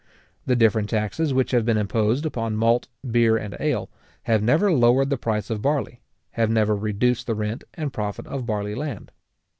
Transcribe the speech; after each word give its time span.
The 0.47 0.55
different 0.55 0.89
taxes 0.89 1.31
which 1.31 1.51
have 1.51 1.63
been 1.63 1.77
imposed 1.77 2.25
upon 2.25 2.55
malt, 2.55 2.87
beer, 3.11 3.37
and 3.37 3.55
ale, 3.59 3.91
have 4.23 4.41
never 4.41 4.71
lowered 4.73 5.11
the 5.11 5.15
price 5.19 5.51
of 5.51 5.61
barley; 5.61 6.01
have 6.31 6.49
never 6.49 6.75
reduced 6.75 7.27
the 7.27 7.35
rent 7.35 7.63
and 7.75 7.93
profit 7.93 8.25
of 8.25 8.47
barley 8.47 8.73
land. 8.73 9.11